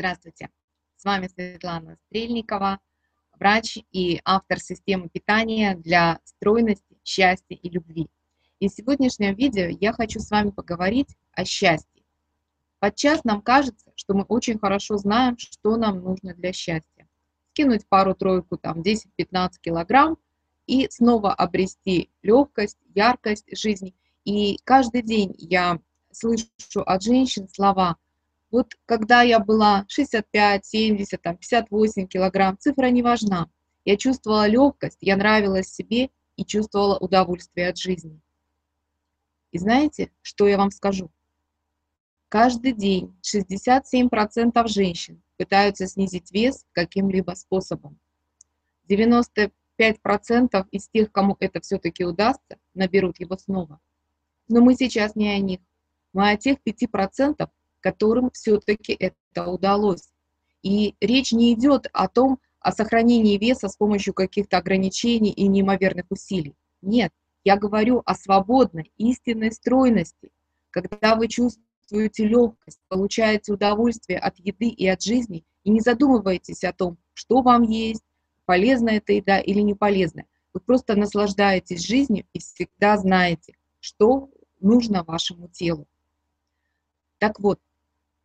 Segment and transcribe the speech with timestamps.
[0.00, 0.48] Здравствуйте,
[0.96, 2.80] с вами Светлана Стрельникова,
[3.38, 8.08] врач и автор системы питания для стройности, счастья и любви.
[8.60, 12.02] И в сегодняшнем видео я хочу с вами поговорить о счастье.
[12.78, 17.06] Подчас нам кажется, что мы очень хорошо знаем, что нам нужно для счастья.
[17.50, 20.16] Скинуть пару-тройку, там 10-15 килограмм
[20.66, 23.94] и снова обрести легкость, яркость жизни.
[24.24, 25.78] И каждый день я
[26.10, 26.46] слышу
[26.86, 27.98] от женщин слова–
[28.50, 33.48] вот когда я была 65, 70, там, 58 килограмм, цифра не важна.
[33.84, 38.20] Я чувствовала легкость, я нравилась себе и чувствовала удовольствие от жизни.
[39.52, 41.10] И знаете, что я вам скажу?
[42.28, 47.98] Каждый день 67% женщин пытаются снизить вес каким-либо способом.
[48.88, 49.50] 95%
[50.70, 53.80] из тех, кому это все-таки удастся, наберут его снова.
[54.48, 55.60] Но мы сейчас не о них.
[56.12, 57.48] Мы о тех 5%,
[57.80, 60.08] которым все-таки это удалось.
[60.62, 66.06] И речь не идет о том, о сохранении веса с помощью каких-то ограничений и неимоверных
[66.10, 66.54] усилий.
[66.82, 67.12] Нет,
[67.44, 70.30] я говорю о свободной, истинной стройности,
[70.70, 76.72] когда вы чувствуете легкость, получаете удовольствие от еды и от жизни, и не задумываетесь о
[76.72, 78.04] том, что вам есть,
[78.44, 80.26] полезная эта еда или не полезная.
[80.52, 85.86] Вы просто наслаждаетесь жизнью и всегда знаете, что нужно вашему телу.
[87.18, 87.60] Так вот,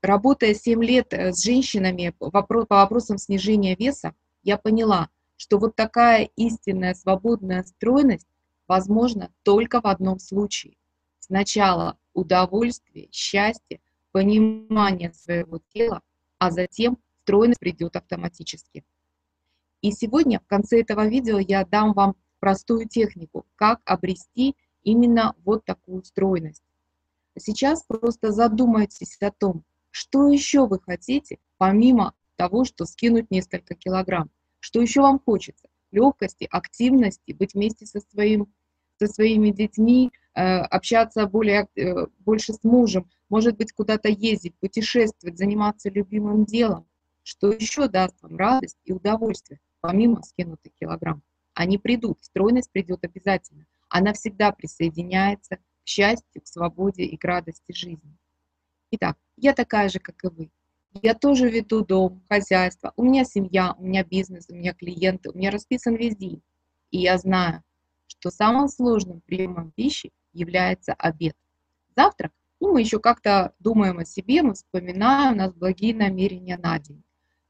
[0.06, 6.30] Работая 7 лет э, с женщинами по вопросам снижения веса, я поняла, что вот такая
[6.36, 8.28] истинная свободная стройность
[8.68, 10.78] возможна только в одном случае.
[11.18, 13.82] Сначала удовольствие, счастье,
[14.12, 16.04] понимание своего тела,
[16.38, 18.86] а затем стройность придет автоматически.
[19.82, 25.66] И сегодня в конце этого видео я дам вам простую технику, как обрести именно вот
[25.66, 26.62] такую стройность.
[27.40, 29.64] Сейчас просто задумайтесь о том,
[29.96, 34.30] что еще вы хотите, помимо того, что скинуть несколько килограмм?
[34.60, 35.70] Что еще вам хочется?
[35.92, 38.54] Легкости, активности, быть вместе со, своим,
[39.00, 45.38] со своими детьми, э, общаться более, э, больше с мужем, может быть, куда-то ездить, путешествовать,
[45.38, 46.86] заниматься любимым делом.
[47.24, 51.24] Что еще даст вам радость и удовольствие, помимо скинутых килограмм?
[51.54, 53.66] Они придут, стройность придет обязательно.
[53.88, 58.18] Она всегда присоединяется к счастью, к свободе и к радости жизни.
[58.98, 60.50] Итак, я такая же, как и вы.
[61.02, 65.38] Я тоже веду дом, хозяйство, у меня семья, у меня бизнес, у меня клиенты, у
[65.38, 66.42] меня расписан весь день.
[66.92, 67.62] И я знаю,
[68.08, 71.36] что самым сложным приемом пищи является обед.
[71.98, 76.80] Завтрак, ну, мы еще как-то думаем о себе, мы вспоминаем, у нас благие намерения на
[76.80, 77.04] день.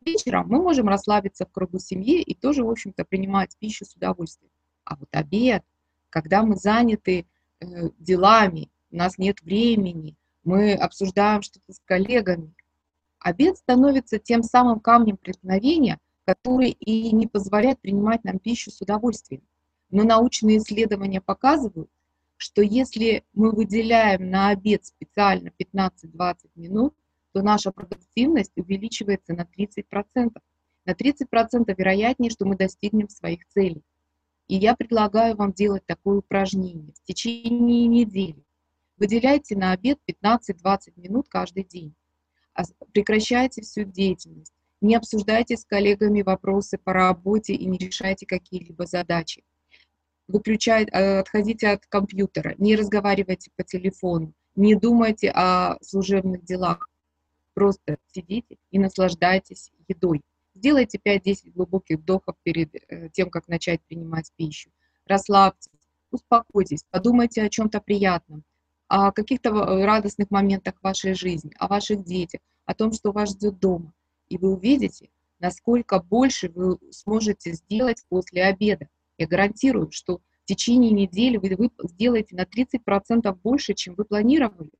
[0.03, 4.51] Вечером мы можем расслабиться в кругу семьи и тоже, в общем-то, принимать пищу с удовольствием.
[4.83, 5.63] А вот обед,
[6.09, 7.27] когда мы заняты
[7.59, 12.53] э, делами, у нас нет времени, мы обсуждаем что-то с коллегами.
[13.19, 19.41] Обед становится тем самым камнем преткновения, который и не позволяет принимать нам пищу с удовольствием.
[19.89, 21.89] Но научные исследования показывают,
[22.37, 26.93] что если мы выделяем на обед специально 15-20 минут,
[27.33, 30.37] то наша продуктивность увеличивается на 30%.
[30.85, 33.83] На 30% вероятнее, что мы достигнем своих целей.
[34.47, 38.43] И я предлагаю вам делать такое упражнение в течение недели.
[38.97, 41.93] Выделяйте на обед 15-20 минут каждый день.
[42.93, 44.53] Прекращайте всю деятельность.
[44.79, 49.43] Не обсуждайте с коллегами вопросы по работе и не решайте какие-либо задачи.
[50.27, 56.89] Выключайте, э, отходите от компьютера, не разговаривайте по телефону, не думайте о служебных делах.
[57.53, 60.21] Просто сидите и наслаждайтесь едой.
[60.53, 64.71] Сделайте 5-10 глубоких вдохов перед э, тем, как начать принимать пищу.
[65.05, 65.69] Расслабьтесь,
[66.11, 68.43] успокойтесь, подумайте о чем-то приятном
[68.95, 73.59] о каких-то э, радостных моментах вашей жизни, о ваших детях, о том, что вас ждет
[73.59, 73.91] дома.
[74.29, 78.87] И вы увидите, насколько больше вы сможете сделать после обеда.
[79.17, 84.71] Я гарантирую, что в течение недели вы, вы сделаете на 30% больше, чем вы планировали,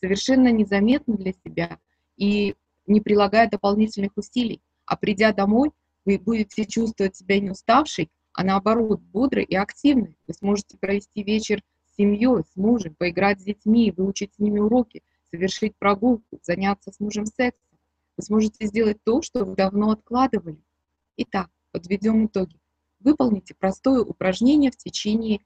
[0.00, 1.78] совершенно незаметно для себя
[2.16, 2.54] и
[2.86, 4.62] не прилагая дополнительных усилий.
[4.86, 5.72] А придя домой,
[6.06, 10.16] вы будете чувствовать себя не уставшей, а наоборот бодрой и активной.
[10.26, 11.62] Вы сможете провести вечер
[11.98, 17.26] семьей, с мужем, поиграть с детьми, выучить с ними уроки, совершить прогулку, заняться с мужем
[17.26, 17.78] сексом.
[18.16, 20.62] Вы сможете сделать то, что вы давно откладывали.
[21.16, 22.56] Итак, подведем итоги.
[23.00, 25.40] Выполните простое упражнение в течение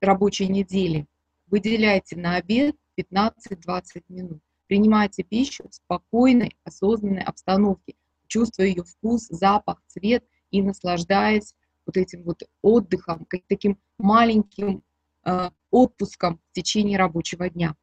[0.00, 1.06] рабочей недели.
[1.46, 4.40] Выделяйте на обед 15-20 минут.
[4.66, 7.94] Принимайте пищу в спокойной, осознанной обстановке,
[8.26, 11.54] чувствуя ее вкус, запах, цвет и наслаждаясь
[11.86, 14.82] вот этим вот отдыхом, как таким маленьким
[15.24, 17.76] э, отпуском в течение рабочего дня.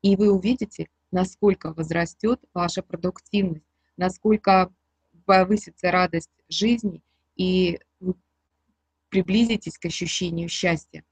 [0.00, 3.66] И вы увидите, насколько возрастет ваша продуктивность,
[3.96, 4.72] насколько
[5.26, 7.02] повысится радость жизни
[7.36, 8.14] и вы
[9.08, 11.04] приблизитесь к ощущению счастья.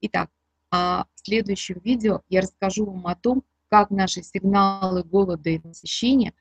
[0.00, 0.30] Итак,
[0.70, 6.34] а в следующем видео я расскажу вам о том, как наши сигналы голода и насыщения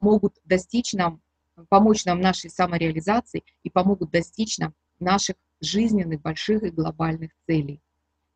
[0.00, 1.20] могут достичь нам,
[1.68, 7.82] помочь нам нашей самореализации и помогут достичь нам наших жизненных, больших и глобальных целей.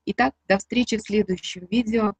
[0.04, 2.14] Итак, до встречи в следующем видео.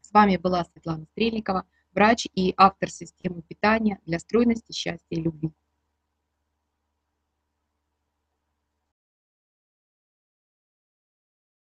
[0.00, 5.52] С вами была Светлана Стрельникова, врач и автор системы питания для стройности, счастья и любви.